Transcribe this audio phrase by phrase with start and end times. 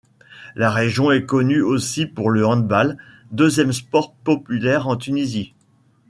[0.55, 2.97] La région est connue aussi pour le handball,
[3.29, 5.53] deuxième sport populaire en Tunisie.